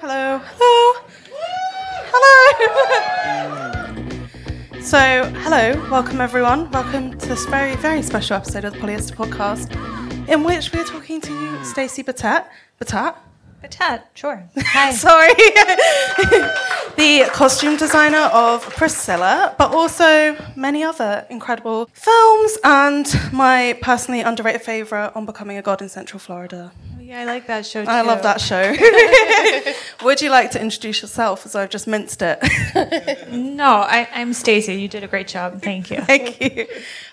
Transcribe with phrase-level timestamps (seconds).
[0.00, 0.94] Hello, hello,
[2.12, 3.82] hello,
[4.80, 6.70] so, hello, welcome everyone.
[6.70, 9.72] Welcome to this very, very special episode of the Polyester Podcast,
[10.28, 12.46] in which we are talking to you, Stacey Batet.
[12.80, 13.16] Batet?
[13.60, 14.48] Batat, sure.
[14.56, 14.92] Hi.
[14.92, 15.34] Sorry.
[16.96, 24.62] the costume designer of Priscilla, but also many other incredible films, and my personally underrated
[24.62, 26.70] favourite on Becoming a God in Central Florida.
[27.08, 27.90] Yeah, I like that show too.
[27.90, 28.74] I love that show.
[30.04, 32.38] Would you like to introduce yourself as I've just minced it?
[33.30, 34.74] No, I, I'm Stacey.
[34.74, 35.62] You did a great job.
[35.62, 36.00] Thank you.
[36.02, 36.66] Thank you.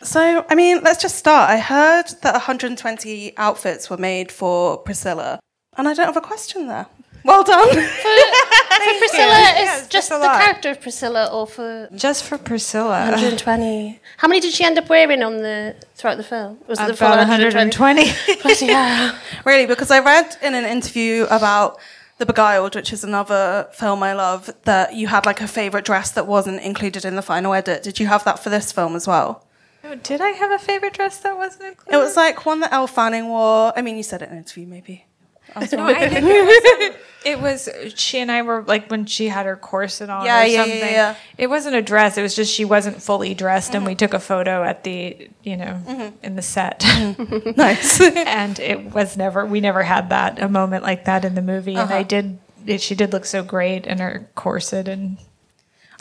[0.03, 1.49] So, I mean, let's just start.
[1.49, 5.39] I heard that 120 outfits were made for Priscilla,
[5.77, 6.87] and I don't have a question there.
[7.25, 7.67] Well done.
[7.69, 7.75] For
[8.99, 10.41] Priscilla, Yeah, is it's just a the lot.
[10.41, 12.99] character of Priscilla, or for Just for Priscilla.
[13.05, 13.99] 120.
[14.17, 16.59] How many did she end up wearing on the throughout the film?
[16.67, 18.11] Was it the full About 120.
[18.43, 19.17] Bloody hell.
[19.45, 21.79] really, because I read in an interview about
[22.19, 26.11] The Beguiled, which is another film I love, that you had like a favourite dress
[26.11, 27.81] that wasn't included in the final edit.
[27.83, 29.45] Did you have that for this film as well?
[29.83, 31.95] Oh, did I have a favorite dress that wasn't included?
[31.95, 33.73] It was like one that Elle Fanning wore.
[33.75, 35.05] I mean, you said it in an interview, maybe.
[35.53, 35.89] I was wrong.
[35.89, 37.69] I think it was, um, it was
[37.99, 40.61] she and I were like when she had her corset on Yeah, or yeah, yeah,
[40.61, 40.79] something.
[40.79, 41.15] yeah.
[41.37, 42.17] It wasn't a dress.
[42.17, 43.97] It was just she wasn't fully dressed, and we mm-hmm.
[43.97, 46.15] took a photo at the you know mm-hmm.
[46.23, 47.51] in the set, mm-hmm.
[47.55, 47.99] nice.
[48.01, 51.75] and it was never we never had that a moment like that in the movie.
[51.75, 52.03] And I uh-huh.
[52.03, 52.39] did.
[52.65, 55.19] It, she did look so great in her corset and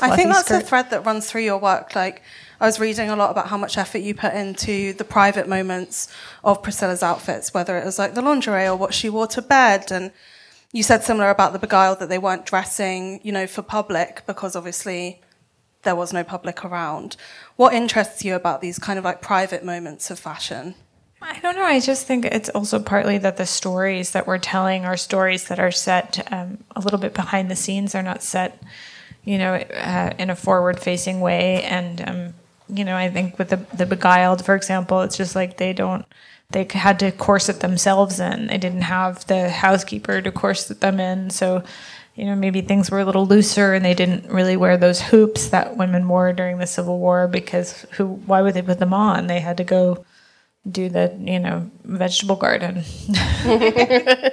[0.00, 1.94] I think that's a thread that runs through your work.
[1.94, 2.22] Like,
[2.64, 6.08] I was reading a lot about how much effort you put into the private moments
[6.42, 9.92] of Priscilla's outfits, whether it was like the lingerie or what she wore to bed.
[9.92, 10.12] And
[10.72, 14.56] you said similar about the Beguiled that they weren't dressing, you know, for public because
[14.56, 15.20] obviously
[15.82, 17.18] there was no public around.
[17.56, 20.74] What interests you about these kind of like private moments of fashion?
[21.20, 21.66] I don't know.
[21.66, 25.60] I just think it's also partly that the stories that we're telling are stories that
[25.60, 27.92] are set um, a little bit behind the scenes.
[27.92, 28.62] They're not set,
[29.22, 31.62] you know, uh, in a forward-facing way.
[31.62, 32.34] And um,
[32.68, 36.04] you know, I think with the the Beguiled, for example, it's just like they don't.
[36.50, 38.46] They had to corset themselves in.
[38.46, 41.30] They didn't have the housekeeper to corset them in.
[41.30, 41.64] So,
[42.14, 45.48] you know, maybe things were a little looser, and they didn't really wear those hoops
[45.48, 48.06] that women wore during the Civil War because who?
[48.06, 49.26] Why would they put them on?
[49.26, 50.04] They had to go
[50.70, 52.82] do the you know vegetable garden.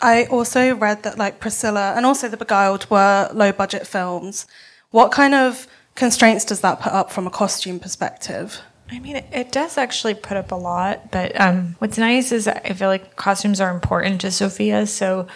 [0.00, 4.46] I also read that like Priscilla and also The Beguiled were low budget films.
[4.90, 5.66] What kind of
[5.98, 8.62] constraints does that put up from a costume perspective?
[8.90, 12.72] I mean, it, does actually put up a lot, but um, what's nice is I
[12.72, 14.86] feel like costumes are important to Sofia.
[14.86, 15.26] So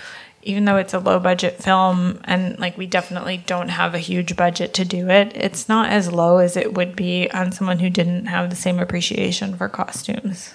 [0.43, 4.37] even though it's a low budget film and like we definitely don't have a huge
[4.37, 7.91] budget to do it, it's not as low as it would be on someone who
[7.91, 10.55] didn't have the same appreciation for costumes.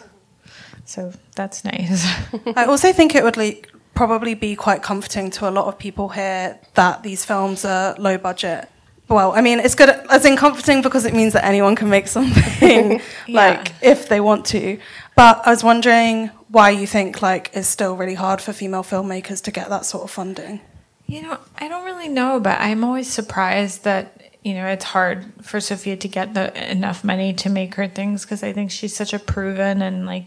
[0.86, 2.08] So that's nice.
[2.56, 6.10] I also think it would like probably be quite comforting to a lot of people
[6.10, 8.70] here that these films are low budget.
[9.10, 12.08] Well, I mean, it's good as in comforting because it means that anyone can make
[12.08, 14.80] something like if they want to.
[15.16, 19.42] But I was wondering why you think like it's still really hard for female filmmakers
[19.44, 20.60] to get that sort of funding.
[21.06, 25.26] You know, I don't really know, but I'm always surprised that you know it's hard
[25.42, 28.96] for Sofia to get the enough money to make her things because I think she's
[28.96, 30.26] such a proven and like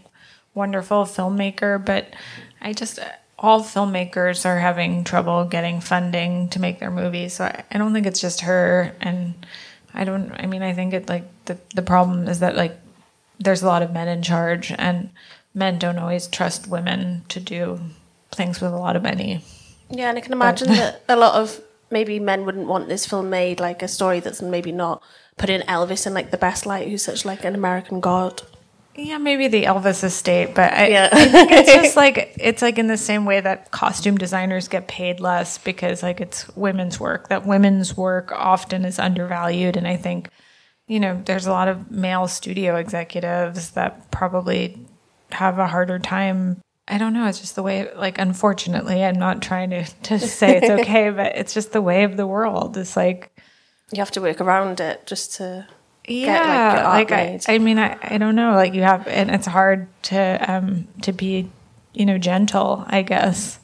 [0.55, 1.83] wonderful filmmaker.
[1.83, 2.07] But
[2.59, 2.99] I just
[3.41, 7.91] all filmmakers are having trouble getting funding to make their movies, so I, I don't
[7.91, 8.95] think it's just her.
[9.01, 9.45] And
[9.93, 10.31] I don't.
[10.31, 12.79] I mean, I think it like the the problem is that like
[13.39, 15.09] there's a lot of men in charge and
[15.55, 17.79] men don't always trust women to do
[18.31, 19.43] things with a lot of money.
[19.89, 21.59] Yeah, and I can imagine that a lot of
[21.89, 25.01] maybe men wouldn't want this film made like a story that's maybe not
[25.37, 28.43] putting Elvis in like the best light, who's such like an American god.
[28.95, 31.09] Yeah, maybe the Elvis estate, but I, Yeah.
[31.11, 34.87] I think it's just like it's like in the same way that costume designers get
[34.87, 37.29] paid less because like it's women's work.
[37.29, 40.29] That women's work often is undervalued, and I think
[40.87, 44.77] you know there's a lot of male studio executives that probably
[45.31, 46.61] have a harder time.
[46.87, 47.27] I don't know.
[47.27, 47.89] It's just the way.
[47.95, 52.03] Like, unfortunately, I'm not trying to to say it's okay, but it's just the way
[52.03, 52.75] of the world.
[52.75, 53.31] It's like
[53.93, 55.67] You have to work around it just to
[56.07, 57.53] yeah get, like, like, I.
[57.55, 61.11] I mean I, I don't know like you have and it's hard to um to
[61.11, 61.49] be
[61.93, 63.59] you know gentle i guess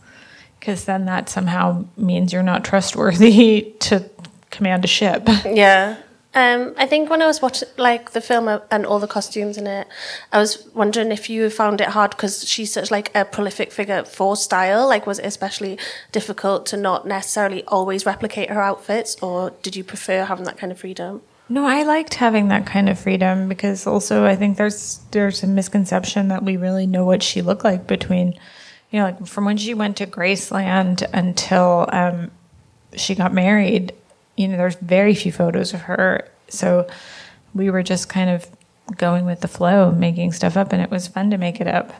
[0.59, 4.09] because then that somehow means you're not trustworthy to
[4.49, 5.97] command a ship Yeah.
[6.33, 9.65] Um, I think when I was watching like the film and all the costumes in
[9.65, 9.87] it,
[10.31, 14.03] I was wondering if you found it hard because she's such like a prolific figure
[14.03, 14.87] for style.
[14.87, 15.79] Like, was it especially
[16.11, 20.71] difficult to not necessarily always replicate her outfits, or did you prefer having that kind
[20.71, 21.21] of freedom?
[21.49, 25.47] No i liked having that kind of freedom because also i think there's there's a
[25.47, 28.33] misconception that we really know what she looked like between
[28.91, 32.31] you know like from when she went to graceland until um
[32.95, 33.93] she got married,
[34.35, 36.27] you know, there's very few photos of her.
[36.49, 36.87] So
[37.53, 38.47] we were just kind of
[38.97, 41.93] going with the flow, making stuff up, and it was fun to make it up.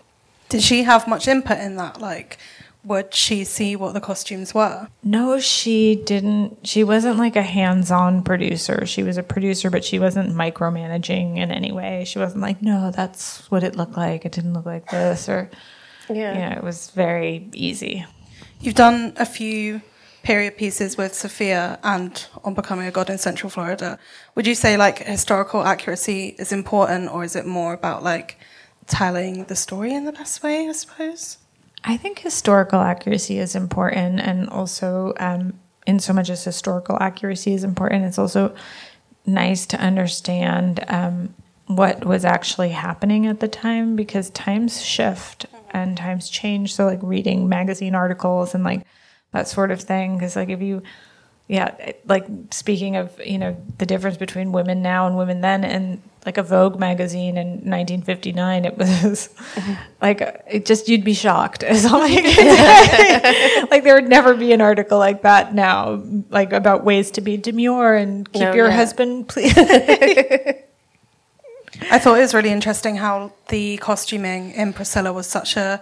[0.50, 2.00] Did she have much input in that?
[2.00, 2.38] Like,
[2.84, 4.88] would she see what the costumes were?
[5.04, 6.66] No, she didn't.
[6.66, 8.86] She wasn't like a hands on producer.
[8.86, 12.06] She was a producer, but she wasn't micromanaging in any way.
[12.06, 14.26] She wasn't like, no, that's what it looked like.
[14.26, 15.28] It didn't look like this.
[15.28, 15.50] Or,
[16.10, 16.34] Yeah.
[16.34, 18.06] you know, it was very easy.
[18.62, 19.82] You've done a few
[20.24, 23.98] period pieces with Sofia and on Becoming a God in Central Florida.
[24.36, 28.38] Would you say like historical accuracy is important, or is it more about like
[28.88, 30.68] telling the story in the best way?
[30.68, 31.38] I suppose.
[31.84, 35.54] I think historical accuracy is important, and also, um,
[35.86, 38.54] in so much as historical accuracy is important, it's also
[39.26, 41.34] nice to understand um,
[41.68, 46.74] what was actually happening at the time because times shift and times change.
[46.74, 48.86] So, like reading magazine articles and like
[49.32, 50.82] that sort of thing, because like if you
[51.48, 56.02] yeah, like speaking of, you know, the difference between women now and women then and
[56.28, 59.30] like a Vogue magazine in 1959, it was
[60.02, 61.64] like it just you'd be shocked.
[61.78, 63.66] Is all I can say.
[63.72, 67.38] like there would never be an article like that now, like about ways to be
[67.38, 69.54] demure and keep No, your husband please.
[69.58, 70.64] I
[71.98, 75.82] thought it was really interesting how the costuming in Priscilla was such a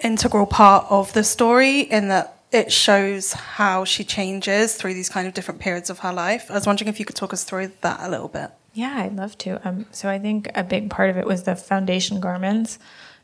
[0.00, 5.28] integral part of the story in that it shows how she changes through these kind
[5.28, 6.50] of different periods of her life.
[6.50, 8.52] I was wondering if you could talk us through that a little bit.
[8.76, 9.66] Yeah, I'd love to.
[9.66, 12.78] Um, so I think a big part of it was the foundation garments.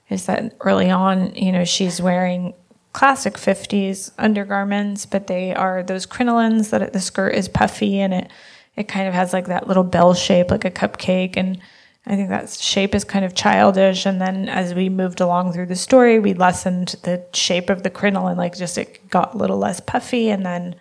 [0.08, 2.54] Is that early on, you know, she's wearing
[2.94, 8.30] classic 50s undergarments, but they are those crinolines that the skirt is puffy and it
[8.76, 11.36] it kind of has like that little bell shape, like a cupcake.
[11.36, 11.60] And
[12.06, 14.06] I think that shape is kind of childish.
[14.06, 17.90] And then as we moved along through the story, we lessened the shape of the
[17.90, 20.30] crinoline, like just it got a little less puffy.
[20.30, 20.76] And then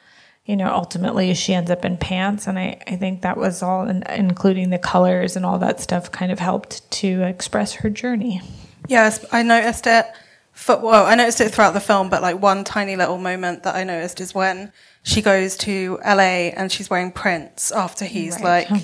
[0.45, 2.47] you know, ultimately she ends up in pants.
[2.47, 6.11] And I, I think that was all, in, including the colors and all that stuff,
[6.11, 8.41] kind of helped to express her journey.
[8.87, 10.05] Yes, I noticed it.
[10.53, 13.75] For, well, I noticed it throughout the film, but like one tiny little moment that
[13.75, 14.73] I noticed is when
[15.03, 18.69] she goes to LA and she's wearing Prince after he's Right.
[18.69, 18.83] like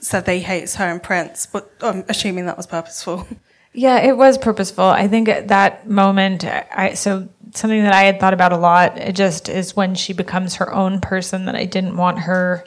[0.00, 3.26] said that he hates her and Prince, but I'm assuming that was purposeful.
[3.76, 4.84] Yeah, it was purposeful.
[4.84, 8.96] I think at that moment, I so something that I had thought about a lot.
[8.96, 12.64] It just is when she becomes her own person that I didn't want her,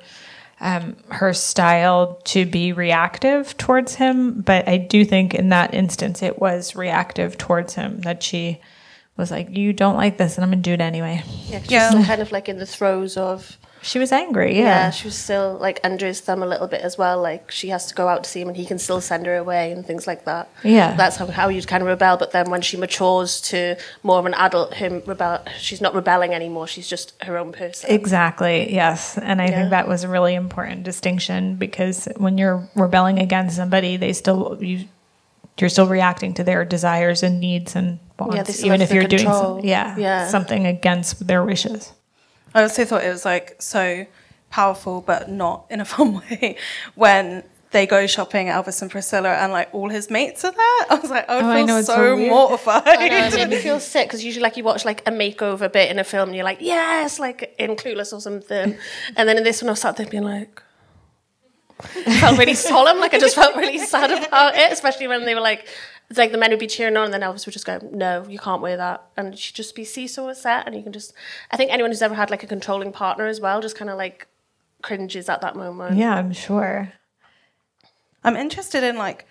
[0.60, 4.42] um, her style to be reactive towards him.
[4.42, 8.62] But I do think in that instance, it was reactive towards him that she
[9.18, 11.60] was like, "You don't like this, and I'm gonna do it anyway." Yeah.
[11.62, 13.58] she's still kind of like in the throes of.
[13.82, 14.58] She was angry.
[14.58, 14.64] Yeah.
[14.64, 17.22] Yeah, she was still like under his thumb a little bit as well.
[17.22, 19.38] Like she has to go out to see him, and he can still send her
[19.38, 20.50] away and things like that.
[20.64, 20.96] Yeah.
[20.96, 22.18] that's how how you'd kind of rebel.
[22.18, 25.44] But then when she matures to more of an adult, him rebel.
[25.58, 26.68] She's not rebelling anymore.
[26.68, 27.90] She's just her own person.
[27.92, 28.74] Exactly.
[28.74, 29.18] Yes.
[29.18, 29.52] And I Yeah.
[29.52, 34.58] think that was a really important distinction because when you're rebelling against somebody, they still
[34.60, 34.86] you
[35.58, 39.10] you're still reacting to their desires and needs and wants, still even if you're the
[39.10, 40.28] doing some, yeah, Yeah.
[40.28, 41.92] something against their wishes.
[42.54, 44.06] I also thought it was like so
[44.50, 46.58] powerful, but not in a fun way,
[46.96, 50.86] when they go shopping Elvis and Priscilla and like all his mates are there.
[50.90, 52.84] I was like, I would Oh, I feel know, so, so mortified.
[52.88, 55.72] I know, it made me feel sick because usually, like, you watch like a makeover
[55.72, 58.76] bit in a film, and you're like, yes, like in Clueless or something,
[59.16, 60.64] and then in this one, I was sat there being like,
[61.96, 63.00] it felt really solemn.
[63.00, 65.68] Like I just felt really sad about it, especially when they were like
[66.10, 68.26] it's like the men would be cheering on, and then Elvis would just go, "No,
[68.28, 71.14] you can't wear that," and she'd just be seesaw set, and you can just.
[71.52, 73.98] I think anyone who's ever had like a controlling partner as well, just kind of
[73.98, 74.28] like
[74.82, 75.98] cringes at that moment.
[75.98, 76.94] Yeah, I'm sure.
[78.24, 79.26] I'm interested in like,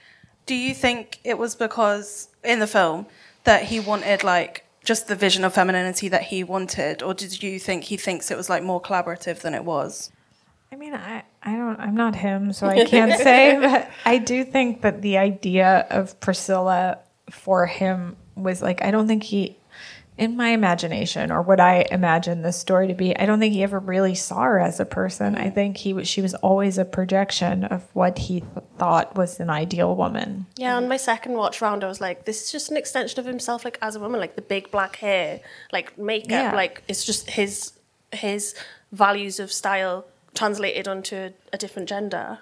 [0.47, 3.07] do you think it was because in the film
[3.45, 7.59] that he wanted like just the vision of femininity that he wanted, or did you
[7.59, 10.11] think he thinks it was like more collaborative than it was?
[10.71, 14.45] I mean, I, I don't, I'm not him, so I can't say, but I do
[14.45, 16.99] think that the idea of Priscilla
[17.31, 19.57] for him was like, I don't think he,
[20.17, 23.63] in my imagination or what I imagine this story to be, I don't think he
[23.63, 25.37] ever really saw her as a person.
[25.37, 29.39] I think he was, she was always a projection of what he th- thought was
[29.39, 30.47] an ideal woman.
[30.57, 33.27] Yeah, on my second watch round, I was like, this is just an extension of
[33.27, 35.41] himself, like as a woman, like the big black hair,
[35.73, 36.53] like makeup, Yeah.
[36.55, 37.73] like it's just his
[38.13, 38.55] his
[38.91, 40.05] values of style
[40.35, 42.41] translated onto a different gender.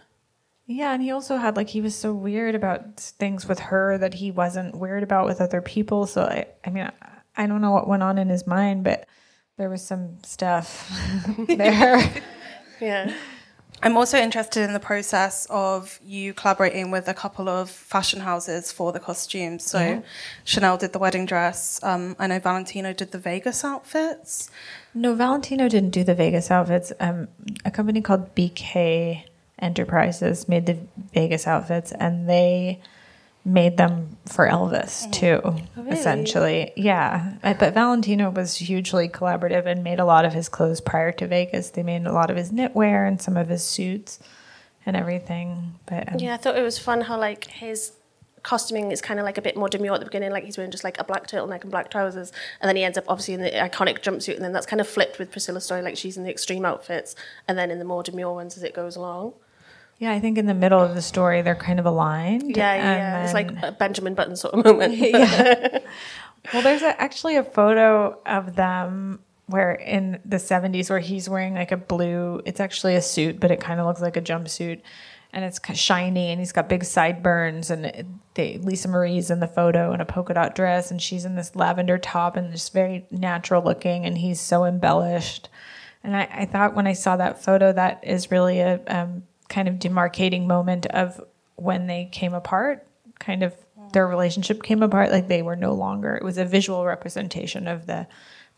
[0.67, 4.15] Yeah, and he also had like he was so weird about things with her that
[4.15, 6.07] he wasn't weird about with other people.
[6.07, 9.07] So I, I mean, I, I don't know what went on in his mind, but
[9.59, 10.91] there was some stuff
[11.49, 12.13] there.
[12.79, 13.11] Yeah.
[13.83, 18.73] I'm also interested in the process of you collaborating with a couple of fashion houses
[18.73, 19.65] for the costumes.
[19.65, 20.03] So
[20.45, 21.81] Chanel did the wedding dress.
[21.83, 24.51] Um, I know Valentino did the Vegas outfits.
[24.95, 26.93] no, Valentino didn't do the Vegas outfits.
[27.01, 27.29] Um,
[27.65, 29.25] a company called BK
[29.59, 30.77] Enterprises made the
[31.15, 32.81] Vegas outfits, and they
[33.47, 35.41] made them for Elvis too.
[35.89, 37.35] Essentially, yeah.
[37.43, 41.71] But Valentino was hugely collaborative and made a lot of his clothes prior to Vegas.
[41.71, 44.19] They made a lot of his knitwear and some of his suits
[44.85, 45.75] and everything.
[45.87, 47.93] But um, Yeah, I thought it was fun how like his
[48.43, 50.71] costuming is kind of like a bit more demure at the beginning, like he's wearing
[50.71, 53.41] just like a black turtleneck and black trousers, and then he ends up obviously in
[53.41, 56.23] the iconic jumpsuit, and then that's kind of flipped with Priscilla's story, like she's in
[56.23, 57.17] the extreme outfits,
[57.49, 59.35] and then in the more demure ones as it goes along.
[59.99, 62.57] Yeah, I think in the middle of the story they're kind of aligned.
[62.57, 64.95] Yeah, yeah, it's like a Benjamin Button sort of moment.
[64.97, 65.79] yeah.
[66.53, 71.55] Well, there's a, actually a photo of them where in the 70s where he's wearing
[71.55, 74.81] like a blue, it's actually a suit, but it kind of looks like a jumpsuit
[75.33, 79.93] and it's shiny and he's got big sideburns and they, Lisa Marie's in the photo
[79.93, 83.63] in a polka dot dress and she's in this lavender top and just very natural
[83.63, 85.49] looking and he's so embellished.
[86.03, 89.69] And I, I thought when I saw that photo, that is really a um, kind
[89.69, 91.21] of demarcating moment of
[91.57, 92.87] when they came apart,
[93.19, 93.55] kind of
[93.93, 95.11] their relationship came apart.
[95.11, 96.17] Like they were no longer.
[96.17, 98.07] It was a visual representation of the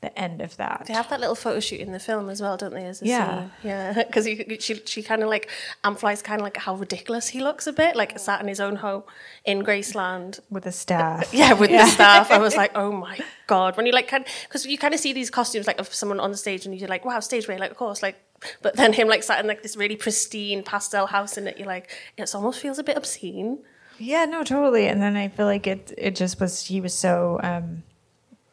[0.01, 0.85] the end of that.
[0.87, 2.85] They have that little photo shoot in the film as well, don't they?
[2.85, 3.41] As a Yeah.
[3.41, 3.51] scene?
[3.65, 3.93] yeah.
[4.07, 5.51] Because she she kind of like
[5.83, 8.77] amplifies kind of like how ridiculous he looks a bit, like sat in his own
[8.77, 9.03] home
[9.45, 10.39] in Graceland.
[10.51, 11.35] with a staff.
[11.41, 13.19] Yeah, with the staff, I was like, oh my
[13.49, 13.77] god.
[13.77, 16.31] When you like kind, because you kind of see these costumes like of someone on
[16.31, 18.17] the stage, and you're like, wow, stage wear, like of course, like.
[18.63, 21.67] But then him like sat in like this really pristine pastel house, in it you're
[21.67, 23.59] like, it almost feels a bit obscene.
[23.99, 24.87] Yeah, no, totally.
[24.87, 27.83] And then I feel like it it just was he was so um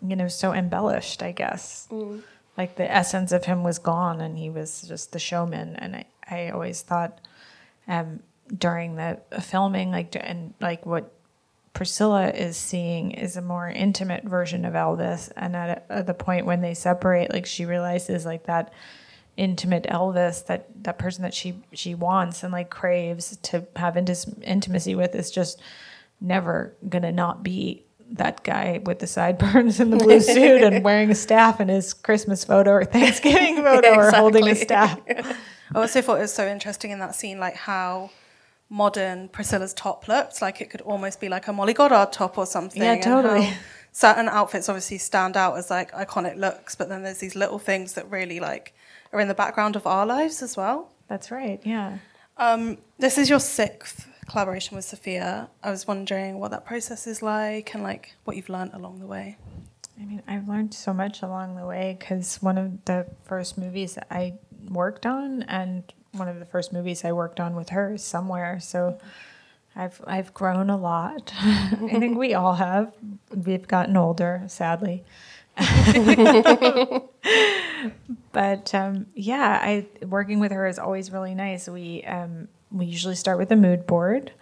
[0.05, 1.87] you know, so embellished, I guess.
[2.57, 6.05] Like the essence of him was gone and he was just the showman and I,
[6.27, 7.19] I always thought
[7.87, 8.21] um
[8.55, 11.11] during the filming like and like what
[11.73, 16.45] Priscilla is seeing is a more intimate version of Elvis and at, at the point
[16.45, 18.71] when they separate like she realizes like that
[19.37, 24.41] intimate Elvis that that person that she she wants and like craves to have intis-
[24.43, 25.61] intimacy with is just
[26.21, 31.09] never gonna not be that guy with the sideburns and the blue suit and wearing
[31.09, 34.99] a staff in his Christmas photo or Thanksgiving photo or holding a staff.
[35.09, 35.35] I
[35.79, 38.11] also thought it was so interesting in that scene, like how
[38.69, 40.41] modern Priscilla's top looked.
[40.41, 42.81] Like it could almost be like a Molly Goddard top or something.
[42.81, 43.51] Yeah, totally.
[43.91, 47.93] certain outfits obviously stand out as like iconic looks, but then there's these little things
[47.93, 48.73] that really like
[49.11, 50.91] are in the background of our lives as well.
[51.07, 51.61] That's right.
[51.63, 51.99] Yeah.
[52.37, 55.49] Um, this is your sixth collaboration with Sofia.
[55.63, 59.05] I was wondering what that process is like and like what you've learned along the
[59.05, 59.37] way.
[59.99, 63.97] I mean, I've learned so much along the way because one of the first movies
[64.11, 64.33] I
[64.69, 68.59] worked on, and one of the first movies I worked on with her is somewhere.
[68.59, 68.99] So
[69.75, 71.33] I've I've grown a lot.
[71.39, 72.93] I think we all have.
[73.33, 75.05] We've gotten older, sadly.
[78.31, 81.67] but um, yeah, I working with her is always really nice.
[81.69, 84.33] We um, we usually start with a mood board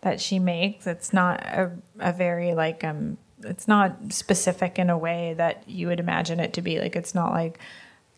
[0.00, 0.86] that she makes.
[0.86, 5.88] It's not a, a very like um it's not specific in a way that you
[5.88, 6.80] would imagine it to be.
[6.80, 7.58] Like it's not like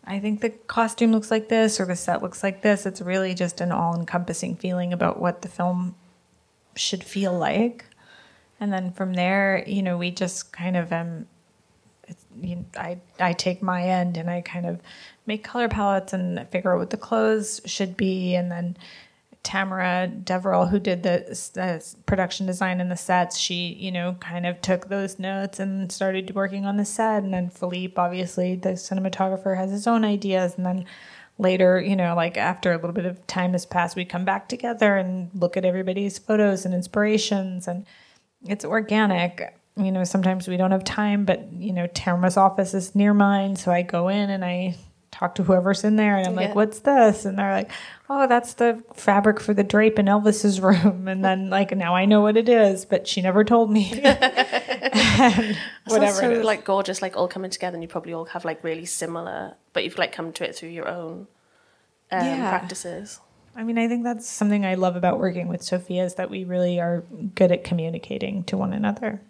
[0.05, 2.85] I think the costume looks like this or the set looks like this.
[2.85, 5.95] It's really just an all encompassing feeling about what the film
[6.75, 7.85] should feel like.
[8.59, 11.27] And then from there, you know, we just kind of um
[12.41, 14.79] you I I take my end and I kind of
[15.25, 18.77] make color palettes and figure out what the clothes should be, and then
[19.43, 21.19] Tamara Deverell, who did the,
[21.53, 25.91] the production design and the sets, she, you know, kind of took those notes and
[25.91, 27.23] started working on the set.
[27.23, 30.55] And then Philippe, obviously, the cinematographer, has his own ideas.
[30.57, 30.85] And then
[31.37, 34.49] later, you know, like after a little bit of time has passed, we come back
[34.49, 37.67] together and look at everybody's photos and inspirations.
[37.67, 37.85] And
[38.45, 39.55] it's organic.
[39.79, 43.55] You know, sometimes we don't have time, but, you know, Tamara's office is near mine.
[43.55, 44.75] So I go in and I
[45.11, 47.25] talk to whoever's in there and I'm like, what's this?
[47.25, 47.71] And they're like,
[48.09, 51.07] oh, that's the fabric for the drape in Elvis's room.
[51.07, 53.89] And then like now I know what it is, but she never told me.
[55.87, 56.31] Whatever.
[56.31, 56.43] is.
[56.45, 59.83] like gorgeous, like all coming together, and you probably all have like really similar, but
[59.83, 61.27] you've like come to it through your own
[62.11, 62.49] um, Yeah.
[62.49, 63.19] practices.
[63.55, 66.43] I mean, I think that's something I love about working with Sofia is that we
[66.43, 67.03] really are
[67.35, 69.21] good at communicating to one another.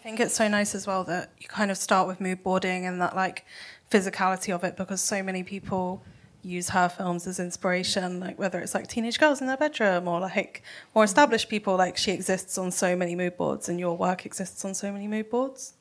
[0.00, 2.86] I think it's so nice as well that you kind of start with mood boarding
[2.86, 3.44] and that like
[3.90, 6.02] physicality of it because so many people
[6.42, 10.18] use her films as inspiration, like whether it's like teenage girls in their bedroom or
[10.18, 10.62] like
[10.94, 14.64] more established people, like she exists on so many mood boards and your work exists
[14.64, 15.74] on so many mood boards.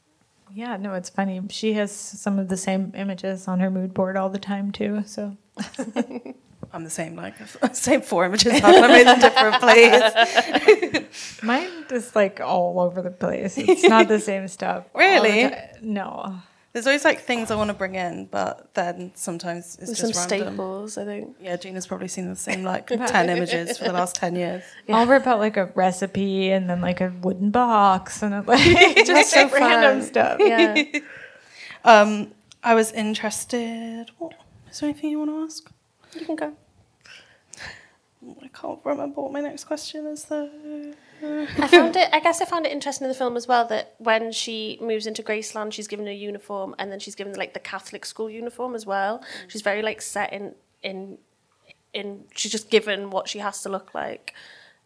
[0.54, 1.42] Yeah, no, it's funny.
[1.50, 5.02] She has some of the same images on her mood board all the time too.
[5.06, 5.38] So
[6.72, 7.36] I'm the same, like
[7.74, 11.40] same four images, how can I make them different, please?
[11.44, 13.58] mine is like all over the place.
[13.58, 14.86] It's not the same stuff.
[14.94, 15.56] all the Really?
[15.82, 16.42] No.
[16.72, 20.14] There's always like things I want to bring in, but then sometimes it's There's just
[20.14, 20.54] some random.
[20.54, 21.36] staples, I think.
[21.42, 24.64] Yeah, Gina's probably seen the same like 10 images for the last 10 years.
[24.88, 29.32] I'll rip out like a recipe and then like a wooden box and like just
[29.32, 30.38] so random stuff.
[30.40, 30.84] Yeah.
[31.84, 34.12] Um, I was interested.
[34.20, 34.34] What,
[34.70, 35.72] is there anything you want to ask?
[36.14, 36.54] You can go.
[38.42, 40.50] I can't remember what my next question is though.
[41.24, 42.10] I found it.
[42.12, 45.08] I guess I found it interesting in the film as well that when she moves
[45.08, 48.76] into Graceland, she's given a uniform, and then she's given like the Catholic school uniform
[48.76, 49.24] as well.
[49.48, 51.18] She's very like set in in
[51.94, 52.26] in.
[52.36, 54.34] She's just given what she has to look like.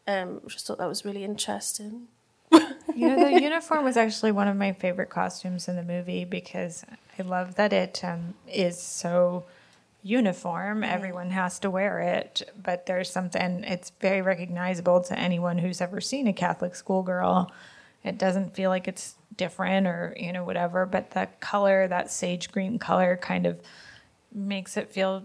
[0.07, 2.07] Um, I just thought that was really interesting.
[2.95, 6.85] You know, the uniform was actually one of my favorite costumes in the movie because
[7.17, 9.45] I love that it um, is so
[10.03, 10.83] uniform.
[10.83, 16.01] Everyone has to wear it, but there's something, it's very recognizable to anyone who's ever
[16.01, 17.51] seen a Catholic schoolgirl.
[18.03, 22.51] It doesn't feel like it's different or, you know, whatever, but the color, that sage
[22.51, 23.59] green color, kind of
[24.33, 25.23] makes it feel,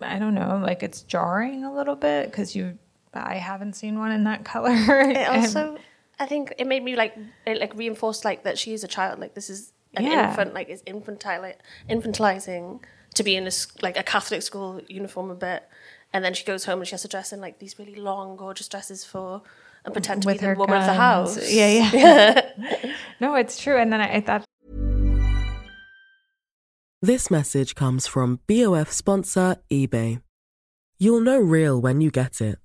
[0.00, 2.78] I don't know, like it's jarring a little bit because you.
[3.14, 4.72] I haven't seen one in that color.
[4.72, 5.76] It And- also,
[6.18, 7.14] I think, it made me like
[7.46, 9.20] it like reinforced like that she is a child.
[9.20, 10.30] Like this is an Yeah.
[10.30, 10.54] infant.
[10.54, 11.52] Like it's infantile,
[11.90, 12.80] infantilizing
[13.14, 15.68] to be in a s- like a Catholic school uniform a bit,
[16.12, 18.36] and then she goes home and she has to dress in like these really long,
[18.36, 19.42] gorgeous dresses for
[19.84, 21.36] and pretend to with be the her woman of the guns.
[21.36, 21.52] house.
[21.52, 22.94] Yeah, yeah.
[23.20, 23.76] no, it's true.
[23.76, 24.44] And then I, I thought,
[27.00, 30.22] This message comes from BOF sponsor eBay.
[30.98, 32.58] You'll know real when you get it.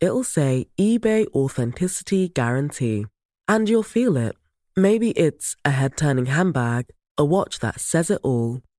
[0.00, 3.06] It'll say eBay Authenticity Guarantee.
[3.46, 4.34] And you'll feel it.
[4.76, 6.86] Maybe it's a head turning handbag,
[7.16, 8.62] a watch that says it all,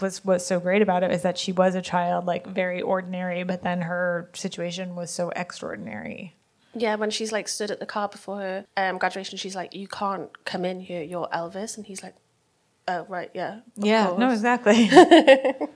[0.00, 3.42] was what's so great about it is that she was a child like very ordinary
[3.44, 6.34] but then her situation was so extraordinary
[6.74, 9.88] Yeah, when she's like stood at the car before her um, graduation, she's like, "You
[9.88, 11.02] can't come in here.
[11.02, 12.14] You're Elvis," and he's like,
[12.86, 13.56] Oh right, yeah.
[13.78, 14.20] of yeah, course.
[14.20, 14.88] no, exactly.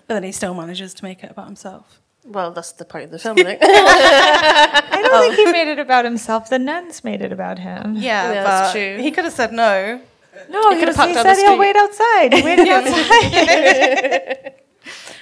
[0.07, 2.01] But then he still manages to make it about himself.
[2.27, 3.39] Well, that's the point of the film.
[3.41, 3.57] I.
[3.63, 6.51] I don't think he made it about himself.
[6.51, 7.95] The nuns made it about him.
[7.97, 8.99] Yeah, Yeah, but that's true.
[9.03, 10.01] he could have said no.
[10.49, 12.33] No, he, could've was, parked he said he'll wait outside.
[12.33, 14.55] He waited outside.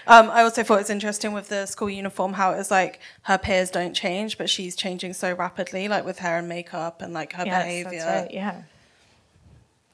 [0.08, 2.98] Um, I also thought it was interesting with the school uniform how it was like
[3.24, 7.12] her peers don't change, but she's changing so rapidly, like with hair and makeup and
[7.12, 7.90] like her yes, behavior.
[7.90, 8.30] that's right.
[8.32, 8.62] Yeah.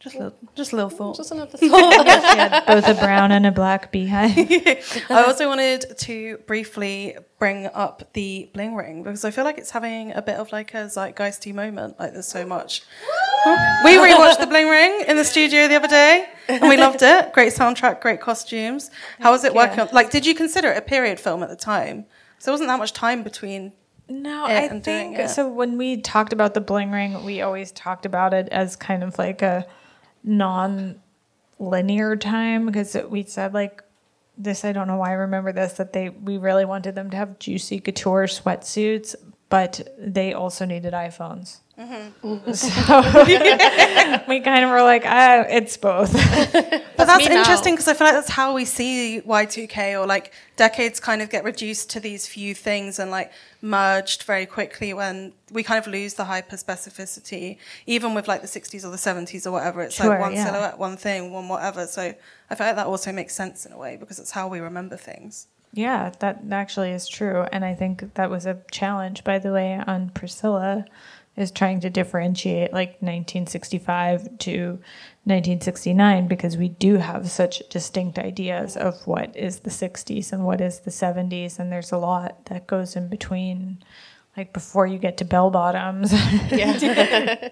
[0.05, 1.17] Just a little, just a little thought.
[1.17, 2.67] Just another thought.
[2.67, 4.37] Both a brown and a black beehive.
[5.09, 9.71] I also wanted to briefly bring up the bling ring because I feel like it's
[9.71, 11.99] having a bit of like a zeitgeisty moment.
[11.99, 12.83] Like there's so much.
[13.85, 17.33] We rewatched the bling ring in the studio the other day and we loved it.
[17.33, 18.91] Great soundtrack, great costumes.
[19.21, 19.81] How was it working?
[19.81, 22.07] on- Like, did you consider it a period film at the time?
[22.39, 23.73] So there wasn't that much time between.
[24.09, 25.49] No, I think so.
[25.49, 29.19] When we talked about the bling ring, we always talked about it as kind of
[29.19, 29.67] like a
[31.59, 33.83] non-linear time because we said like
[34.37, 34.65] this.
[34.65, 37.39] I don't know why I remember this that they we really wanted them to have
[37.39, 39.15] juicy couture sweatsuits,
[39.49, 41.61] but they also needed iPhones.
[41.79, 42.53] Mm-hmm.
[42.53, 46.13] So we kind of were like, ah, it's both.
[46.97, 50.33] But that's me interesting because I feel like that's how we see Y2K or like
[50.57, 55.33] decades kind of get reduced to these few things and like merged very quickly when
[55.51, 57.59] we kind of lose the hyper specificity.
[57.87, 60.45] Even with like the 60s or the 70s or whatever, it's Sure, like one yeah.
[60.45, 61.87] silhouette, one thing, one whatever.
[61.89, 62.15] So
[62.51, 64.97] I feel like that also makes sense in a way because it's how we remember
[64.97, 65.49] things.
[65.73, 67.43] Yeah, that actually is true.
[67.51, 70.85] And I think that was a challenge, by the way, on Priscilla,
[71.37, 74.81] is trying to differentiate like 1965 to
[75.25, 80.61] 1969 because we do have such distinct ideas of what is the 60s and what
[80.61, 81.59] is the 70s.
[81.59, 83.83] And there's a lot that goes in between.
[84.37, 86.11] Like before you get to bell bottoms,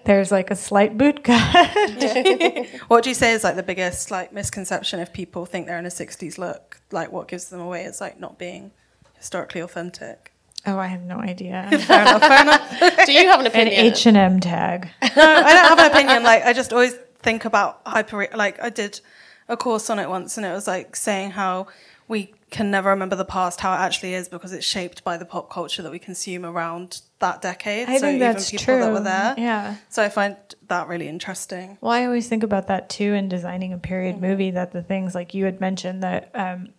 [0.05, 1.69] there's like a slight boot cut.
[2.89, 5.85] What do you say is like the biggest like misconception if people think they're in
[5.85, 6.81] a 60s look?
[6.91, 8.71] Like what gives them away is like not being
[9.15, 10.32] historically authentic.
[10.65, 11.67] Oh, I have no idea.
[11.71, 13.05] Fair enough, fair enough.
[13.05, 13.79] Do you have an opinion?
[13.79, 13.85] An?
[13.85, 14.89] H and M tag.
[15.15, 16.23] No, I don't have an opinion.
[16.23, 18.27] Like, I just always think about hyper.
[18.33, 18.99] Like, I did
[19.47, 21.67] a course on it once, and it was like saying how
[22.07, 25.25] we can never remember the past, how it actually is, because it's shaped by the
[25.25, 27.89] pop culture that we consume around that decade.
[27.89, 28.79] I so think even that's people true.
[28.79, 29.35] that were there.
[29.37, 29.75] Yeah.
[29.89, 31.77] So I find that really interesting.
[31.81, 34.51] Well, I always think about that too in designing a period movie.
[34.51, 36.69] That the things like you had mentioned that um,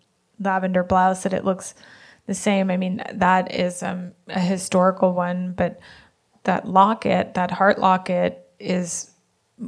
[0.41, 1.75] lavender blouse that it looks
[2.27, 2.71] the same.
[2.71, 5.79] I mean, that is um, a historical one, but
[6.45, 9.11] that locket, that heart locket, is.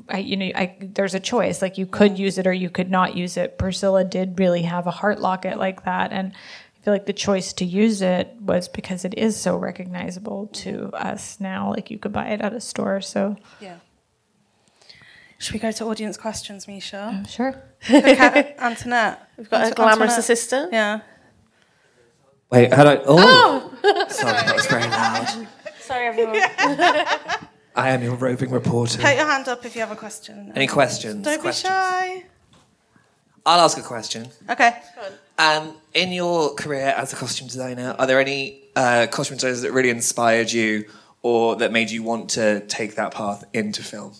[0.09, 1.63] I, you know, I, there's a choice.
[1.63, 3.57] Like you could use it or you could not use it.
[3.57, 7.53] Priscilla did really have a heart locket like that, and I feel like the choice
[7.55, 11.71] to use it was because it is so recognizable to us now.
[11.71, 13.01] Like you could buy it at a store.
[13.01, 13.77] So Yeah.
[15.39, 17.23] Should we go to audience questions, Misha?
[17.29, 17.55] sure.
[17.83, 19.29] Cat- Antoinette.
[19.37, 20.19] We've got a glamorous Antoinette.
[20.19, 20.73] assistant.
[20.73, 21.01] Yeah.
[22.51, 23.03] Wait, hello.
[23.07, 23.73] Oh!
[24.09, 25.49] Sorry, that was very loud.
[25.81, 26.37] Sorry, everyone.
[27.77, 29.03] I am your roving reporter.
[29.03, 30.53] Put your hand up if you have a question.
[30.55, 31.25] Any questions?
[31.25, 31.73] Don't questions?
[31.73, 32.25] be shy.
[33.45, 34.29] I'll ask a question.
[34.49, 34.77] Okay.
[35.39, 39.73] Um, in your career as a costume designer, are there any uh, costume designers that
[39.73, 40.87] really inspired you
[41.23, 44.15] or that made you want to take that path into film?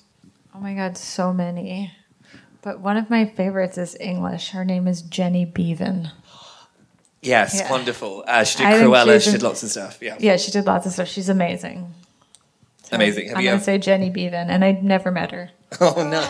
[0.53, 1.93] Oh my God, so many.
[2.63, 4.51] But one of my favorites is English.
[4.51, 6.11] Her name is Jenny Beavan.
[7.27, 7.71] Yes, Yeah.
[7.71, 8.25] wonderful.
[8.27, 9.99] Uh, she did think Cruella, she's she did lots of stuff.
[10.01, 10.17] Yeah.
[10.21, 11.09] Yeah, she did lots of stuff.
[11.09, 11.93] She's amazing.
[12.85, 13.29] So Amazing.
[13.29, 15.51] Have I'm you going ever- to say Jenny Beavan, and I'd never met her.
[15.81, 16.23] Oh, no.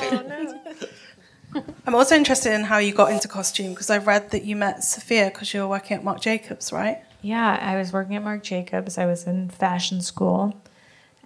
[1.87, 4.85] I'm also interested in how you got into costume because I read that you met
[4.85, 6.99] Sofia because you were working at Marc Jacobs, right?
[7.23, 8.99] Yeah, I was working at Marc Jacobs.
[8.99, 10.55] I was in fashion school,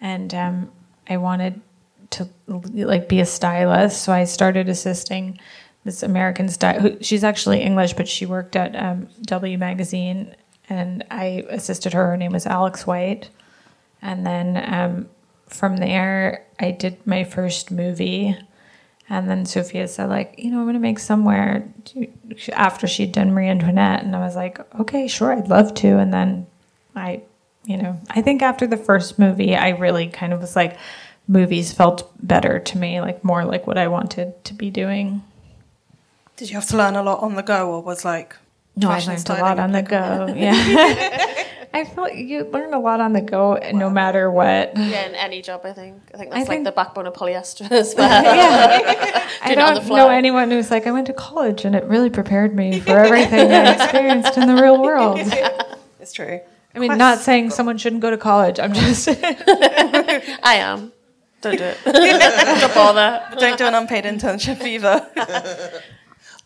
[0.00, 0.70] and um,
[1.08, 1.60] I wanted
[2.10, 4.02] to like be a stylist.
[4.02, 5.38] So I started assisting
[5.84, 6.96] this American style.
[7.00, 10.34] She's actually English, but she worked at um, W Magazine,
[10.68, 12.06] and I assisted her.
[12.08, 13.30] Her name was Alex White,
[14.02, 15.08] and then um,
[15.46, 18.36] from there I did my first movie.
[19.12, 21.68] And then Sofia said, like, you know, I'm going to make somewhere
[22.52, 24.04] after she'd done Marie Antoinette.
[24.04, 25.98] And I was like, okay, sure, I'd love to.
[25.98, 26.46] And then
[26.94, 27.22] I,
[27.64, 30.78] you know, I think after the first movie, I really kind of was like,
[31.26, 35.24] movies felt better to me, like more like what I wanted to be doing.
[36.40, 38.34] Did you have to learn a lot on the go or was like.
[38.76, 40.32] No, I learned a lot on the go.
[40.34, 41.34] Yeah.
[41.72, 44.74] I feel like you learn a lot on the go no matter what.
[44.76, 46.00] Yeah, in any job, I think.
[46.14, 48.24] I think I that's like think- the backbone of polyester as well.
[48.24, 49.28] yeah.
[49.42, 51.84] I it on the don't know anyone who's like, I went to college and it
[51.84, 55.20] really prepared me for everything I experienced in the real world.
[56.00, 56.40] It's true.
[56.74, 58.58] I mean, not saying someone shouldn't go to college.
[58.58, 60.92] I'm just I am.
[61.42, 61.78] Don't do it.
[61.84, 63.22] Don't bother.
[63.38, 65.06] Don't do an unpaid internship either.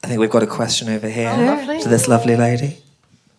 [0.04, 2.76] I think we've got a question over here Oh, to this lovely lady.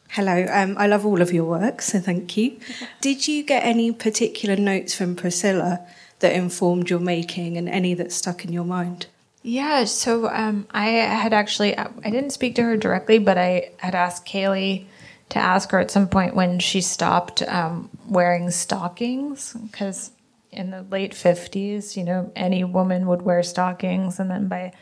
[0.09, 2.57] Hello, um, I love all of your work, so thank you.
[3.01, 5.85] Did you get any particular notes from Priscilla
[6.21, 9.05] that informed your making and any that stuck in your mind?
[9.43, 13.93] Yeah, so um, I had actually, I didn't speak to her directly, but I had
[13.93, 14.85] asked Kaylee
[15.29, 20.09] to ask her at some point when she stopped um, wearing stockings, because
[20.51, 24.73] in the late 50s, you know, any woman would wear stockings, and then by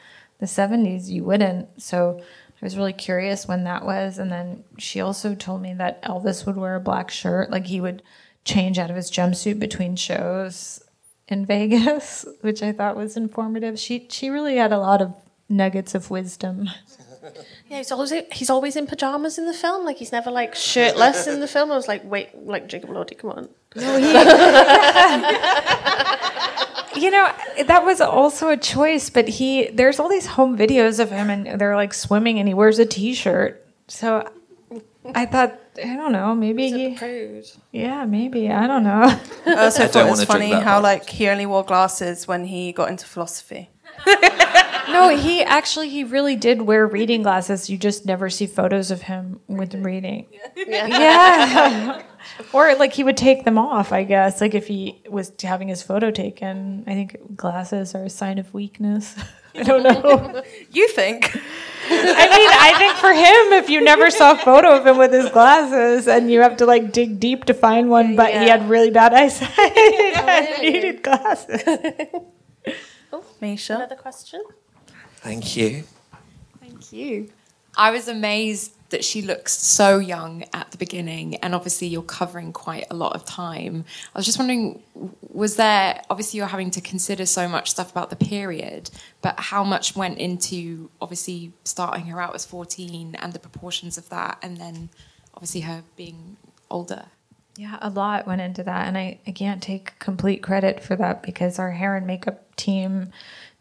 [0.43, 1.81] the 70s, you wouldn't.
[1.81, 4.17] So I was really curious when that was.
[4.17, 7.79] And then she also told me that Elvis would wear a black shirt, like he
[7.79, 8.03] would
[8.43, 10.83] change out of his jumpsuit between shows
[11.29, 13.79] in Vegas, which I thought was informative.
[13.79, 15.13] She she really had a lot of
[15.47, 16.69] nuggets of wisdom.
[17.69, 19.85] Yeah, he's always he's always in pajamas in the film.
[19.85, 21.71] Like he's never like shirtless in the film.
[21.71, 23.47] I was like, wait, like Jacob Elordi, come on.
[23.77, 24.13] No, he,
[26.95, 27.31] you know,
[27.65, 31.59] that was also a choice, but he there's all these home videos of him and
[31.59, 33.65] they're like swimming and he wears a t-shirt.
[33.87, 34.29] So
[35.13, 38.51] I thought I don't know, maybe he Yeah, maybe.
[38.51, 39.19] I don't know.
[39.45, 40.83] I also I thought it was funny how much.
[40.83, 43.69] like he only wore glasses when he got into philosophy.
[44.89, 47.69] no, he actually he really did wear reading glasses.
[47.69, 50.27] You just never see photos of him with reading.
[50.55, 52.01] Yeah.
[52.51, 54.41] or like he would take them off, I guess.
[54.41, 58.53] Like if he was having his photo taken, I think glasses are a sign of
[58.53, 59.15] weakness.
[59.55, 60.41] I don't know.
[60.71, 61.35] You think?
[61.35, 65.13] I mean, I think for him, if you never saw a photo of him with
[65.13, 68.67] his glasses and you have to like dig deep to find one, but he had
[68.67, 71.61] really bad eyesight and needed glasses.
[73.11, 73.75] Oh, Misha.
[73.75, 74.41] Another question.
[75.17, 75.83] Thank you.
[76.59, 77.29] Thank you.
[77.77, 82.53] I was amazed that she looks so young at the beginning, and obviously you're covering
[82.53, 83.83] quite a lot of time.
[84.13, 84.83] I was just wondering,
[85.21, 88.91] was there obviously you're having to consider so much stuff about the period,
[89.23, 94.07] but how much went into obviously starting her out as 14 and the proportions of
[94.09, 94.89] that, and then
[95.33, 96.37] obviously her being
[96.69, 97.05] older?
[97.55, 98.87] Yeah, a lot went into that.
[98.87, 103.11] And I, I can't take complete credit for that because our hair and makeup team,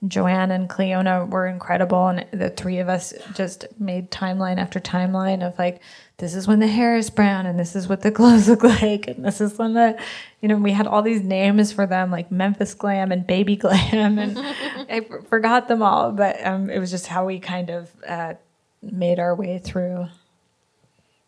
[0.06, 2.08] Joanne and Cliona, were incredible.
[2.08, 5.80] And the three of us just made timeline after timeline of like,
[6.18, 9.06] this is when the hair is brown and this is what the clothes look like.
[9.08, 9.98] And this is when the,
[10.40, 14.18] you know, we had all these names for them like Memphis Glam and Baby Glam.
[14.18, 16.12] And I forgot them all.
[16.12, 18.34] But um, it was just how we kind of uh,
[18.82, 20.08] made our way through.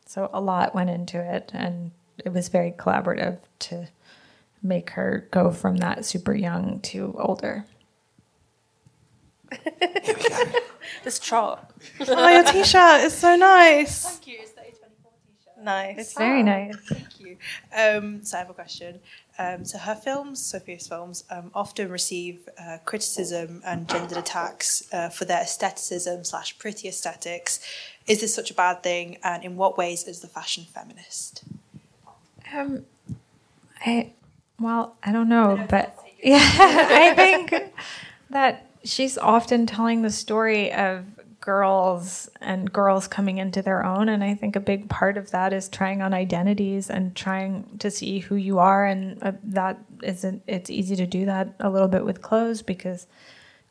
[0.07, 1.91] So a lot went into it, and
[2.25, 3.89] it was very collaborative to
[4.63, 7.65] make her go from that super young to older.
[11.03, 11.71] This trot.
[12.01, 14.05] oh, your t-shirt is so nice.
[14.05, 14.39] Thank you.
[14.41, 15.65] It's the A24 t-shirt.
[15.65, 15.99] Nice.
[15.99, 16.77] It's very nice.
[16.89, 17.37] Thank you.
[17.77, 19.01] Um, so I have a question.
[19.39, 25.09] Um, so her films, Sofia's films, um, often receive uh, criticism and gendered attacks uh,
[25.09, 27.61] for their aestheticism slash pretty aesthetics.
[28.07, 29.19] Is this such a bad thing?
[29.23, 31.45] And in what ways is the fashion feminist?
[32.53, 32.87] Um,
[33.85, 34.13] I
[34.61, 37.73] well, I don't know, but yeah, I think
[38.31, 41.05] that she's often telling the story of
[41.41, 45.53] girls and girls coming into their own and i think a big part of that
[45.53, 50.43] is trying on identities and trying to see who you are and uh, that isn't
[50.47, 53.07] it's easy to do that a little bit with clothes because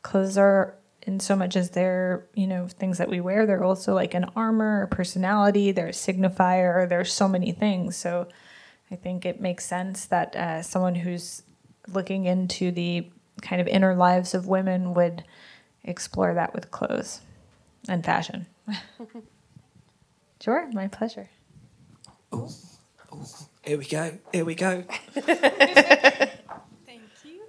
[0.03, 3.45] clothes are in so much as they're you know things that we wear.
[3.45, 7.95] They're also like an armor a personality they're a signifier there's so many things.
[7.95, 8.27] So
[8.91, 11.43] i think it makes sense that uh, someone who's
[11.87, 13.09] looking into the
[13.43, 15.23] kind of inner lives of women would
[15.83, 17.21] explore that with clothes
[17.87, 18.47] and fashion
[20.41, 21.29] sure my pleasure
[22.31, 22.49] Oh
[23.63, 24.17] Here we go.
[24.31, 24.83] Here we go.
[25.13, 26.33] Thank
[27.23, 27.41] you.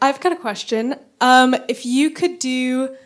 [0.00, 0.94] I've got a question.
[1.20, 2.96] Um, if you could do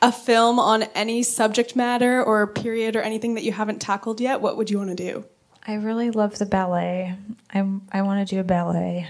[0.00, 4.40] a film on any subject matter or period or anything that you haven't tackled yet,
[4.40, 5.24] what would you want to do?
[5.66, 7.14] i really love the ballet
[7.52, 7.58] i,
[7.92, 9.06] I want to do a ballet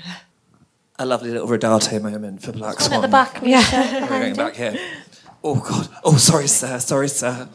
[1.00, 2.98] A lovely little Rodato moment for Black One Swan.
[2.98, 4.00] at the back, Misha.
[4.02, 4.78] We're going back here.
[5.42, 5.88] Oh God.
[6.04, 6.78] Oh, sorry, sir.
[6.78, 7.48] Sorry, sir.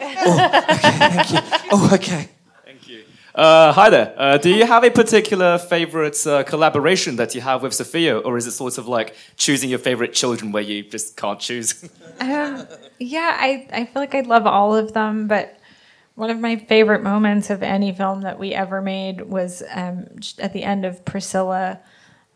[0.00, 0.90] Oh, okay.
[0.98, 1.38] Thank you.
[1.70, 2.28] Oh, okay.
[2.64, 2.88] Thank
[3.36, 4.12] Uh, hi there.
[4.16, 8.36] Uh, do you have a particular favorite uh, collaboration that you have with Sofia, or
[8.36, 11.88] is it sort of like choosing your favorite children where you just can't choose?
[12.18, 12.66] Um,
[12.98, 15.60] yeah, I, I feel like I love all of them, but
[16.14, 20.06] one of my favorite moments of any film that we ever made was um,
[20.38, 21.78] at the end of Priscilla.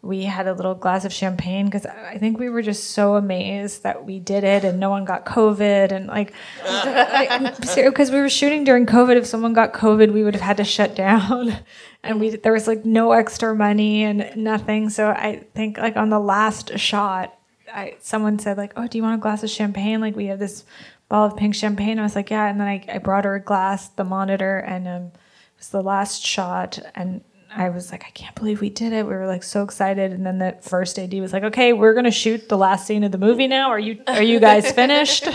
[0.02, 3.82] We had a little glass of champagne because I think we were just so amazed
[3.82, 5.92] that we did it and no one got COVID.
[5.92, 6.32] And like,
[7.60, 10.64] because we were shooting during COVID, if someone got COVID, we would have had to
[10.64, 11.56] shut down.
[12.02, 14.88] And we there was like no extra money and nothing.
[14.88, 17.38] So I think like on the last shot,
[17.70, 20.38] I, someone said like, "Oh, do you want a glass of champagne?" Like we have
[20.38, 20.64] this
[21.10, 21.98] bottle of pink champagne.
[21.98, 22.46] I was like, yeah.
[22.48, 25.82] And then I, I brought her a glass, the monitor, and um, it was the
[25.82, 26.78] last shot.
[26.94, 27.22] And
[27.54, 29.04] I was like, I can't believe we did it.
[29.06, 30.12] We were like so excited.
[30.12, 33.12] And then the first AD was like, okay, we're gonna shoot the last scene of
[33.12, 33.70] the movie now.
[33.70, 35.26] Are you are you guys finished?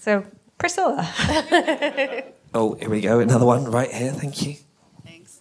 [0.00, 0.24] so
[0.58, 1.08] Priscilla.
[2.54, 3.20] Oh, here we go.
[3.20, 4.12] Another one right here.
[4.12, 4.56] Thank you.
[5.06, 5.40] Thanks.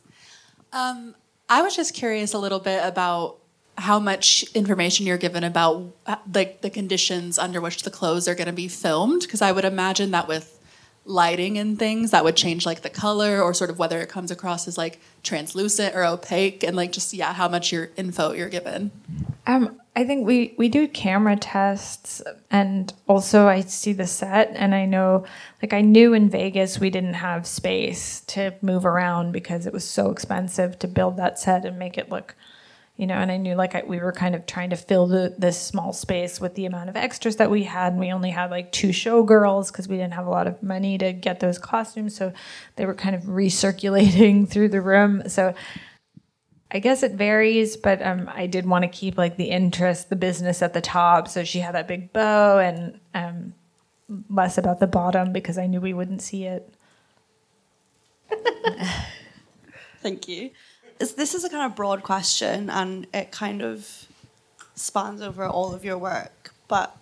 [0.72, 1.14] Um,
[1.50, 3.40] I was just curious a little bit about
[3.78, 8.36] how much information you're given about uh, like the conditions under which the clothes are
[8.36, 10.58] going to be filmed because I would imagine that with
[11.06, 14.32] lighting and things that would change like the color or sort of whether it comes
[14.32, 18.50] across as like translucent or opaque and like just yeah how much your info you're
[18.50, 18.92] given.
[19.48, 24.74] Um, I think we we do camera tests, and also I see the set, and
[24.74, 25.26] I know,
[25.62, 29.84] like I knew in Vegas we didn't have space to move around because it was
[29.84, 32.36] so expensive to build that set and make it look,
[33.02, 33.16] you know.
[33.16, 35.92] And I knew like I, we were kind of trying to fill the, this small
[35.92, 38.90] space with the amount of extras that we had, and we only had like two
[38.90, 42.32] showgirls because we didn't have a lot of money to get those costumes, so
[42.76, 45.28] they were kind of recirculating through the room.
[45.28, 45.54] So
[46.72, 50.16] I guess it varies, but um, I did want to keep like the interest, the
[50.16, 51.28] business at the top.
[51.28, 53.56] So she had that big bow and um,
[54.30, 56.74] less about the bottom because I knew we wouldn't see it.
[60.02, 60.52] Thank you.
[61.02, 64.08] Is- This is a kind of broad question and it kind of
[64.76, 66.54] spans over all of your work.
[66.68, 66.96] But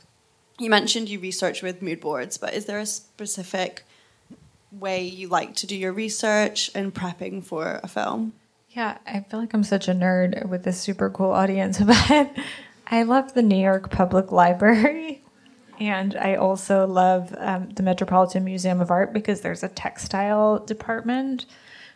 [0.57, 3.83] you mentioned you research with mood boards, but is there a specific
[4.71, 8.33] way you like to do your research in prepping for a film?
[8.71, 12.31] Yeah, I feel like I'm such a nerd with this super cool audience, but
[12.87, 15.23] I love the New York Public Library.
[15.81, 21.45] And I also love um, the Metropolitan Museum of Art because there's a textile department,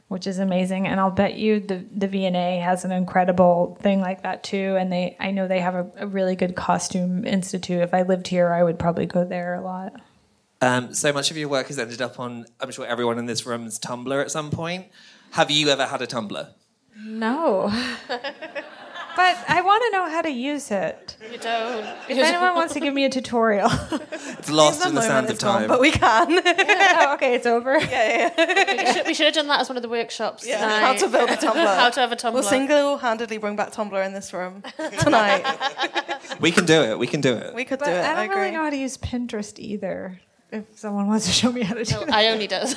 [0.07, 0.87] which is amazing.
[0.87, 4.75] And I'll bet you the, the V&A has an incredible thing like that too.
[4.77, 7.81] And they, I know they have a, a really good costume institute.
[7.81, 9.93] If I lived here, I would probably go there a lot.
[10.61, 13.45] Um, so much of your work has ended up on, I'm sure everyone in this
[13.45, 14.87] room's Tumblr at some point.
[15.31, 16.53] Have you ever had a Tumblr?
[17.03, 17.73] No.
[19.15, 21.15] but I want to know how to use it.
[21.31, 21.85] You don't.
[22.09, 23.69] If anyone wants to give me a tutorial.
[24.43, 25.67] It's lost in the sands of time.
[25.69, 26.27] but we can.
[26.45, 27.77] oh, okay, it's over.
[27.79, 28.75] Yeah, yeah.
[28.85, 30.45] we, should, we should have done that as one of the workshops.
[30.45, 30.79] Yeah, tonight.
[30.79, 31.75] how to build a Tumblr.
[31.77, 32.33] how to have a Tumblr.
[32.33, 34.63] We'll single-handedly bring back Tumblr in this room
[34.99, 35.45] tonight.
[36.41, 36.99] We can do it.
[36.99, 37.53] We can do it.
[37.55, 37.99] We could But do it.
[38.03, 38.35] I don't I agree.
[38.37, 40.19] really know how to use Pinterest either.
[40.51, 42.13] If someone wants to show me how to do No, that.
[42.15, 42.75] Ione does.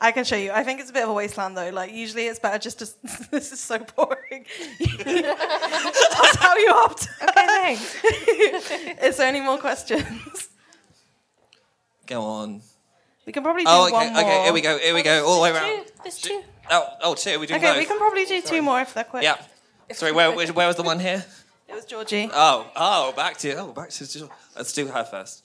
[0.00, 0.50] I can show you.
[0.52, 1.68] I think it's a bit of a wasteland though.
[1.70, 2.88] Like usually it's better just to.
[3.30, 4.46] this is so boring.
[5.06, 7.10] I'll tell you after.
[7.22, 8.04] Okay, thanks.
[9.02, 10.48] is there any more questions?
[12.06, 12.62] Go on.
[13.26, 14.22] We can probably oh, do Oh, okay, one more.
[14.22, 14.44] okay.
[14.44, 14.78] Here we go.
[14.78, 15.26] Here we go.
[15.26, 15.86] All the way around.
[16.02, 16.42] There's two.
[16.70, 17.38] Oh, oh, two.
[17.38, 17.78] We do Okay, both.
[17.78, 19.22] we can probably do two more if they're quick.
[19.22, 19.36] Yeah.
[19.92, 21.24] Sorry, where, where, where was the one here?
[21.68, 22.30] It was Georgie.
[22.32, 23.54] Oh, oh, back to you.
[23.56, 24.28] oh, back to.
[24.56, 25.44] Let's do her first.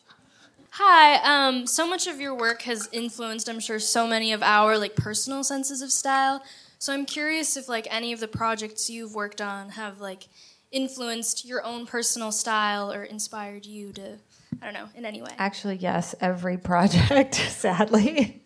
[0.77, 1.47] Hi.
[1.47, 4.93] Um, so much of your work has influenced, I'm sure, so many of our like
[4.93, 6.43] personal senses of style.
[6.79, 10.27] So I'm curious if like any of the projects you've worked on have like
[10.73, 14.17] influenced your own personal style or inspired you to,
[14.61, 15.29] I don't know, in any way.
[15.37, 18.43] Actually, yes, every project, sadly.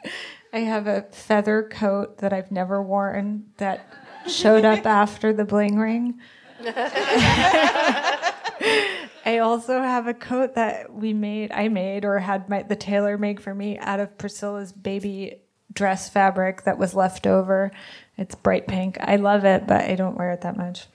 [0.53, 3.91] I have a feather coat that I've never worn that
[4.27, 6.19] showed up after the bling ring.
[9.25, 13.17] I also have a coat that we made, I made, or had my, the tailor
[13.17, 15.41] make for me out of Priscilla's baby
[15.73, 17.71] dress fabric that was left over.
[18.17, 18.97] It's bright pink.
[18.99, 20.87] I love it, but I don't wear it that much.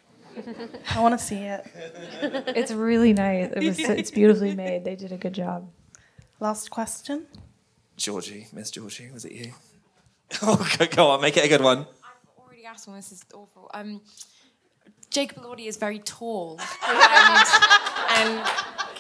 [0.90, 1.64] I want to see it.
[2.56, 3.52] It's really nice.
[3.54, 4.84] It was, it's beautifully made.
[4.84, 5.70] They did a good job.
[6.40, 7.26] Last question.
[7.96, 9.52] Georgie, Miss Georgie, was it you?
[10.42, 11.80] Oh, go, go on, make it a good one.
[11.80, 12.96] I've already asked one.
[12.96, 13.70] This is awful.
[13.72, 14.00] Um,
[15.10, 16.58] Jacob Elordi is very tall,
[16.88, 17.46] and, and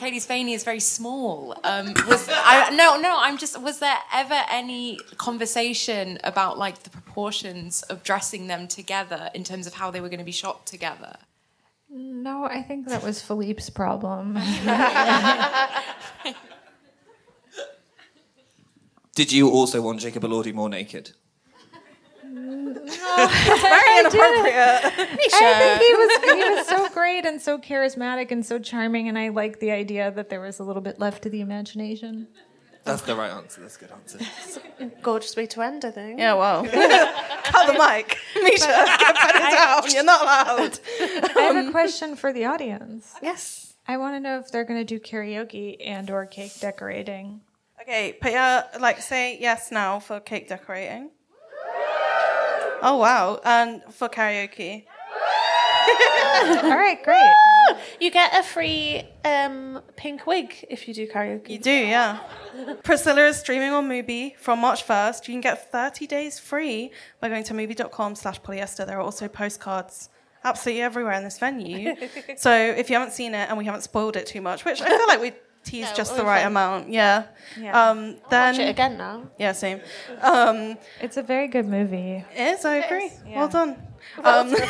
[0.04, 1.56] Cailee Spaeny is very small.
[1.64, 3.16] Um, was I, no, no.
[3.18, 3.58] I'm just.
[3.58, 9.66] Was there ever any conversation about like the proportions of dressing them together in terms
[9.66, 11.16] of how they were going to be shot together?
[11.88, 14.34] No, I think that was Philippe's problem.
[19.14, 21.12] Did you also want Jacob Elordi more naked?
[23.46, 24.84] It's very inappropriate.
[24.84, 29.18] I think he was he was so great and so charismatic and so charming, and
[29.18, 32.28] I like the idea that there was a little bit left to the imagination.
[32.84, 33.62] That's the right answer.
[33.62, 34.18] That's a good answer.
[35.00, 36.18] Gorgeous way to end, I think.
[36.18, 36.64] Yeah, well.
[36.64, 38.18] Cut the mic.
[38.42, 39.90] Misha, get put it down.
[39.90, 40.78] You're not allowed.
[41.34, 43.14] I have a um, question for the audience.
[43.22, 43.74] Yes.
[43.88, 47.40] I want to know if they're going to do karaoke and or cake decorating.
[47.80, 51.10] Okay, put your, like, say yes now for cake decorating.
[52.84, 53.40] Oh, wow.
[53.44, 54.84] And for karaoke.
[56.62, 57.32] All right, great.
[57.98, 61.48] You get a free um, pink wig if you do karaoke.
[61.48, 62.18] You do, yeah.
[62.82, 65.26] Priscilla is streaming on Mubi from March 1st.
[65.28, 68.86] You can get 30 days free by going to mubi.com slash polyester.
[68.86, 70.10] There are also postcards
[70.44, 71.94] absolutely everywhere in this venue.
[72.36, 74.88] so if you haven't seen it and we haven't spoiled it too much, which I
[74.88, 75.32] feel like we
[75.64, 76.52] teased Yeah, just the right fine.
[76.52, 77.24] amount, yeah.
[77.60, 77.72] Yeah.
[77.90, 79.22] Um, then watch it again now.
[79.38, 79.80] Yeah, same.
[80.20, 82.24] Um, It's a very good movie.
[82.34, 83.10] it is, I agree.
[83.26, 83.38] yeah.
[83.38, 83.76] Well done.
[84.22, 84.54] Well Um,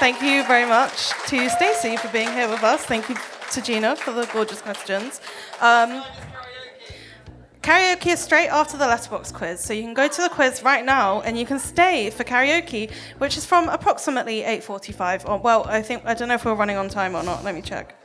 [0.00, 2.84] Thank you very much to Stacey for being here with us.
[2.84, 3.16] Thank you
[3.52, 5.20] to Gina for the gorgeous questions.
[5.60, 6.02] Um,
[7.64, 10.84] karaoke is straight after the letterbox quiz, so you can go to the quiz right
[10.84, 15.28] now and you can stay for karaoke, which is from approximately 8:45.
[15.28, 17.42] Or well, I think I don't know if we're running on time or not.
[17.42, 17.96] Let me check.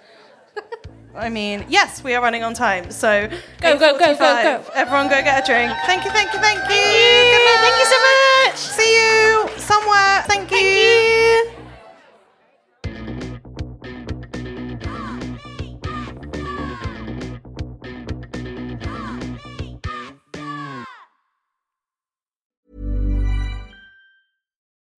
[1.16, 2.92] I mean, yes, we are running on time.
[2.92, 3.28] So
[3.62, 4.64] Go, go, go, go, go.
[4.74, 5.72] Everyone, go get a drink.
[5.86, 6.86] Thank you, thank you, thank you.
[7.34, 7.60] Good night.
[7.66, 8.58] Thank you so much.
[8.58, 10.24] See you somewhere.
[10.28, 11.59] Thank you.